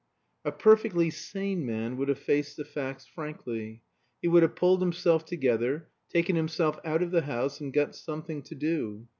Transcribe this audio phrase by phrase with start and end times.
[0.43, 3.83] A perfectly sane man would have faced the facts frankly.
[4.19, 8.41] He would have pulled himself together, taken himself out of the house, and got something
[8.41, 9.07] to do.